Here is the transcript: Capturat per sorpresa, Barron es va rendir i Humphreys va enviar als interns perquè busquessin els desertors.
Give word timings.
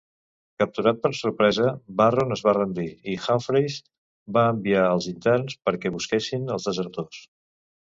Capturat 0.61 1.01
per 1.01 1.09
sorpresa, 1.17 1.73
Barron 1.99 2.35
es 2.37 2.41
va 2.47 2.55
rendir 2.57 2.87
i 3.13 3.19
Humphreys 3.27 3.77
va 4.39 4.47
enviar 4.55 4.89
als 4.89 5.11
interns 5.15 5.61
perquè 5.69 5.95
busquessin 6.01 6.53
els 6.57 6.69
desertors. 6.73 7.25